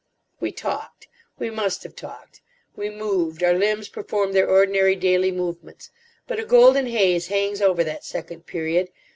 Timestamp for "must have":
1.51-1.95